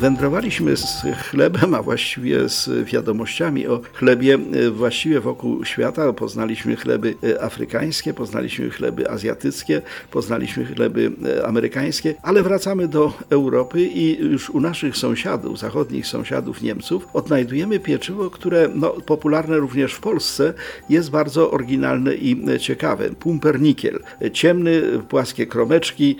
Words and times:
Wędrowaliśmy 0.00 0.76
z 0.76 1.02
chlebem, 1.30 1.74
a 1.74 1.82
właściwie 1.82 2.48
z 2.48 2.84
wiadomościami 2.84 3.66
o 3.66 3.80
chlebie 3.92 4.38
e, 4.52 4.70
właściwie 4.70 5.20
wokół 5.20 5.64
świata. 5.64 6.12
Poznaliśmy 6.12 6.76
chleby 6.76 7.14
e, 7.22 7.42
afrykańskie, 7.42 8.14
poznaliśmy 8.14 8.70
chleby 8.70 9.10
azjatyckie, 9.10 9.82
poznaliśmy 10.10 10.64
chleby 10.64 11.12
e, 11.38 11.46
amerykańskie, 11.46 12.14
ale 12.22 12.42
wracamy 12.42 12.88
do 12.88 13.12
Europy 13.30 13.82
i 13.82 14.18
już 14.18 14.50
u 14.50 14.60
naszych 14.60 14.96
sąsiadów, 14.96 15.58
zachodnich 15.58 16.06
sąsiadów 16.06 16.62
Niemców, 16.62 17.08
odnajdujemy 17.12 17.80
pieczywo, 17.80 18.30
które 18.30 18.68
no, 18.74 18.90
popularne 18.90 19.56
również 19.56 19.94
w 19.94 20.00
Polsce, 20.00 20.54
jest 20.88 21.10
bardzo 21.10 21.50
oryginalne 21.50 22.14
i 22.14 22.58
ciekawe. 22.58 23.10
Pumpernikiel, 23.10 24.00
ciemny, 24.32 24.82
płaskie 25.08 25.46
kromeczki, 25.46 26.16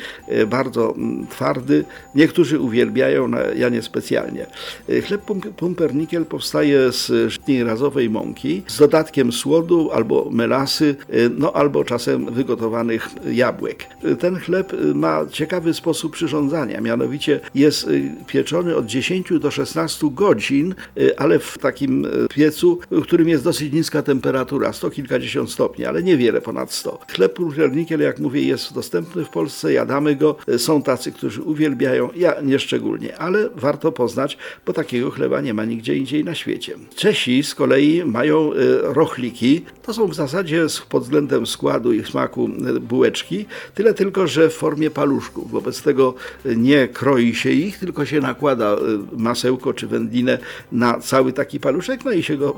bardzo 0.46 0.94
mm, 0.96 1.26
twardy. 1.26 1.84
Niektórzy 2.14 2.58
uwielbiają, 2.60 3.30
ja 3.56 3.69
niespecjalnie. 3.70 4.46
E, 4.88 5.00
chleb 5.00 5.22
pumpernikiel 5.56 6.26
powstaje 6.26 6.92
z 6.92 7.32
żitniej 7.32 7.64
razowej 7.64 8.10
mąki 8.10 8.62
z 8.66 8.78
dodatkiem 8.78 9.32
słodu 9.32 9.90
albo 9.92 10.28
melasy, 10.30 10.96
e, 11.08 11.14
no 11.38 11.52
albo 11.52 11.84
czasem 11.84 12.34
wygotowanych 12.34 13.08
jabłek. 13.32 13.86
E, 14.04 14.16
ten 14.16 14.38
chleb 14.38 14.72
ma 14.94 15.26
ciekawy 15.30 15.74
sposób 15.74 16.12
przyrządzania, 16.12 16.80
mianowicie 16.80 17.40
jest 17.54 17.88
pieczony 18.26 18.76
od 18.76 18.86
10 18.86 19.38
do 19.38 19.50
16 19.50 20.10
godzin, 20.10 20.74
ale 21.16 21.38
w 21.38 21.58
takim 21.58 22.06
piecu, 22.30 22.78
w 22.90 23.02
którym 23.02 23.28
jest 23.28 23.44
dosyć 23.44 23.72
niska 23.72 24.02
temperatura, 24.02 24.72
100 24.72 24.90
kilkadziesiąt 24.90 25.50
stopni, 25.50 25.84
ale 25.84 26.02
niewiele 26.02 26.40
ponad 26.40 26.72
100. 26.72 26.98
Chleb 27.12 27.32
pumpernikiel, 27.32 28.00
jak 28.00 28.18
mówię, 28.18 28.42
jest 28.42 28.74
dostępny 28.74 29.24
w 29.24 29.28
Polsce, 29.28 29.72
jadamy 29.72 30.16
go, 30.16 30.36
są 30.58 30.82
tacy, 30.82 31.12
którzy 31.12 31.42
uwielbiają, 31.42 32.08
ja 32.16 32.34
nieszczególnie, 32.42 33.18
ale 33.18 33.50
warto 33.60 33.92
poznać, 33.92 34.38
bo 34.66 34.72
takiego 34.72 35.10
chleba 35.10 35.40
nie 35.40 35.54
ma 35.54 35.64
nigdzie 35.64 35.96
indziej 35.96 36.24
na 36.24 36.34
świecie. 36.34 36.74
Czesi 36.94 37.42
z 37.42 37.54
kolei 37.54 38.04
mają 38.04 38.52
e, 38.52 38.56
rochliki. 38.82 39.64
To 39.82 39.94
są 39.94 40.06
w 40.06 40.14
zasadzie 40.14 40.66
pod 40.88 41.02
względem 41.02 41.46
składu 41.46 41.92
i 41.92 42.04
smaku 42.04 42.50
e, 42.76 42.80
bułeczki, 42.80 43.46
tyle 43.74 43.94
tylko, 43.94 44.26
że 44.26 44.48
w 44.48 44.54
formie 44.54 44.90
paluszków. 44.90 45.50
Wobec 45.50 45.82
tego 45.82 46.14
e, 46.46 46.56
nie 46.56 46.88
kroi 46.88 47.34
się 47.34 47.50
ich, 47.50 47.78
tylko 47.78 48.06
się 48.06 48.20
nakłada 48.20 48.76
masełko 49.16 49.74
czy 49.74 49.86
wędlinę 49.86 50.38
na 50.72 51.00
cały 51.00 51.32
taki 51.32 51.60
paluszek, 51.60 52.04
no 52.04 52.12
i 52.12 52.22
się 52.22 52.36
go 52.36 52.56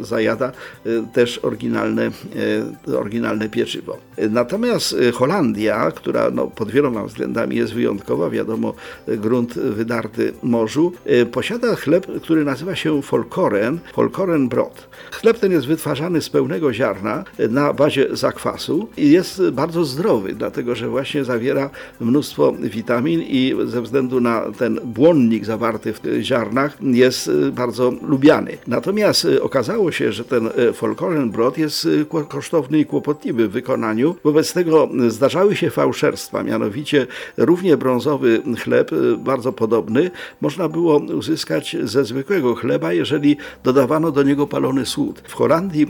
zajada 0.00 0.52
też 1.12 1.38
oryginalne, 1.38 2.10
oryginalne 2.98 3.48
pieczywo. 3.48 3.98
Natomiast 4.30 4.96
Holandia, 5.14 5.90
która 5.90 6.30
no, 6.30 6.46
pod 6.46 6.70
wieloma 6.70 7.04
względami 7.04 7.56
jest 7.56 7.74
wyjątkowa, 7.74 8.30
wiadomo, 8.30 8.74
grunt 9.08 9.54
wydarty 9.54 10.32
morzu, 10.44 10.92
y, 11.06 11.26
posiada 11.26 11.76
chleb, 11.76 12.06
który 12.22 12.44
nazywa 12.44 12.74
się 12.76 13.02
folkoren, 13.02 13.78
folkoren 13.92 14.48
brod. 14.48 14.88
Chleb 15.12 15.38
ten 15.38 15.52
jest 15.52 15.66
wytwarzany 15.66 16.22
z 16.22 16.30
pełnego 16.30 16.72
ziarna 16.72 17.24
y, 17.40 17.48
na 17.48 17.72
bazie 17.72 18.06
zakwasu 18.16 18.88
i 18.96 19.10
jest 19.10 19.42
bardzo 19.50 19.84
zdrowy, 19.84 20.34
dlatego 20.34 20.74
że 20.74 20.88
właśnie 20.88 21.24
zawiera 21.24 21.70
mnóstwo 22.00 22.52
witamin 22.52 23.22
i 23.22 23.54
ze 23.64 23.82
względu 23.82 24.20
na 24.20 24.42
ten 24.58 24.80
błonnik 24.84 25.44
zawarty 25.44 25.92
w 25.92 26.00
ziarnach 26.20 26.76
jest 26.82 27.28
y, 27.28 27.52
bardzo 27.52 27.92
lubiany. 28.02 28.58
Natomiast 28.66 29.26
okazało 29.40 29.92
się, 29.92 30.12
że 30.12 30.24
ten 30.24 30.50
folkoren 30.72 31.30
brod 31.30 31.58
jest 31.58 31.88
kosztowny 32.28 32.78
i 32.78 32.86
kłopotliwy 32.86 33.48
w 33.48 33.50
wykonaniu, 33.50 34.16
wobec 34.24 34.52
tego 34.52 34.88
zdarzały 35.08 35.56
się 35.56 35.70
fałszerstwa, 35.70 36.42
mianowicie 36.42 37.06
równie 37.36 37.76
brązowy 37.76 38.42
chleb, 38.64 38.90
bardzo 39.18 39.52
podobny, 39.52 40.10
można 40.40 40.68
było 40.68 40.98
uzyskać 40.98 41.76
ze 41.82 42.04
zwykłego 42.04 42.54
chleba, 42.54 42.92
jeżeli 42.92 43.36
dodawano 43.64 44.10
do 44.10 44.22
niego 44.22 44.46
palony 44.46 44.86
słód. 44.86 45.22
W 45.28 45.34
Holandii 45.34 45.86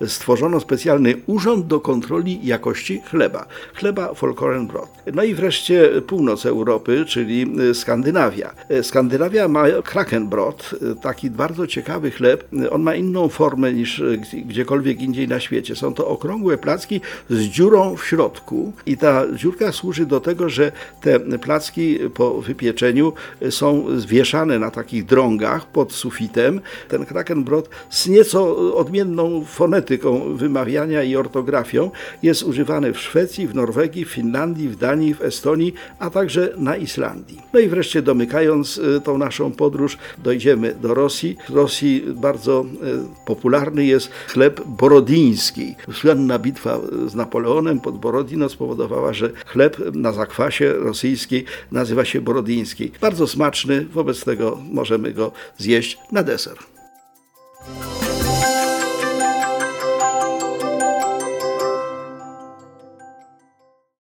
e, 0.00 0.08
stworzono 0.08 0.60
specjalny 0.60 1.14
urząd 1.26 1.66
do 1.66 1.80
kontroli 1.80 2.46
jakości 2.46 3.00
chleba. 3.10 3.46
Chleba 3.74 4.14
Volkorenbrod. 4.14 4.88
No 5.14 5.22
i 5.22 5.34
wreszcie 5.34 5.90
północ 6.06 6.46
Europy, 6.46 7.04
czyli 7.06 7.46
e, 7.70 7.74
Skandynawia. 7.74 8.54
E, 8.68 8.82
Skandynawia 8.82 9.48
ma 9.48 9.64
Krakenbrod, 9.84 10.74
taki 11.02 11.30
bardzo 11.30 11.66
ciekawy 11.66 12.10
chleb. 12.10 12.48
On 12.70 12.82
ma 12.82 12.94
inną 12.94 13.28
formę 13.28 13.72
niż 13.72 14.02
gdziekolwiek 14.46 15.02
indziej 15.02 15.28
na 15.28 15.40
świecie. 15.40 15.76
Są 15.76 15.94
to 15.94 16.08
okrągłe 16.08 16.58
placki 16.58 17.00
z 17.30 17.40
dziurą 17.40 17.96
w 17.96 18.04
środku 18.04 18.72
i 18.86 18.96
ta 18.96 19.24
dziurka 19.34 19.72
służy 19.72 20.06
do 20.06 20.20
tego, 20.20 20.48
że 20.48 20.72
te 21.00 21.20
placki 21.20 21.98
po 22.14 22.40
wypieczeniu 22.40 23.12
są 23.50 23.69
zwieszane 23.96 24.58
na 24.58 24.70
takich 24.70 25.04
drągach 25.04 25.66
pod 25.66 25.92
sufitem. 25.92 26.60
Ten 26.88 27.06
Krakenbrod 27.06 27.68
z 27.90 28.08
nieco 28.08 28.56
odmienną 28.76 29.44
fonetyką 29.44 30.36
wymawiania 30.36 31.02
i 31.02 31.16
ortografią 31.16 31.90
jest 32.22 32.42
używany 32.42 32.92
w 32.92 32.98
Szwecji, 32.98 33.46
w 33.46 33.54
Norwegii, 33.54 34.04
w 34.04 34.10
Finlandii, 34.10 34.68
w 34.68 34.76
Danii, 34.76 35.14
w 35.14 35.22
Estonii, 35.22 35.74
a 35.98 36.10
także 36.10 36.52
na 36.56 36.76
Islandii. 36.76 37.40
No 37.52 37.60
i 37.60 37.68
wreszcie 37.68 38.02
domykając 38.02 38.78
y, 38.78 39.00
tą 39.04 39.18
naszą 39.18 39.52
podróż, 39.52 39.98
dojdziemy 40.18 40.74
do 40.74 40.94
Rosji. 40.94 41.36
W 41.48 41.54
Rosji 41.54 42.04
bardzo 42.14 42.64
y, 42.64 43.26
popularny 43.26 43.84
jest 43.84 44.10
chleb 44.28 44.60
borodyński. 44.66 45.74
Słynna 45.92 46.38
bitwa 46.38 46.80
z 47.06 47.14
Napoleonem 47.14 47.80
pod 47.80 47.98
Borodino 47.98 48.48
spowodowała, 48.48 49.12
że 49.12 49.30
chleb 49.46 49.76
na 49.94 50.12
zakwasie 50.12 50.72
rosyjskiej 50.72 51.44
nazywa 51.72 52.04
się 52.04 52.20
borodyński. 52.20 52.92
Bardzo 53.00 53.26
smaczny, 53.50 53.84
wobec 53.84 54.24
tego 54.24 54.58
możemy 54.70 55.12
go 55.12 55.32
zjeść 55.58 55.98
na 56.12 56.22
deser. 56.22 56.56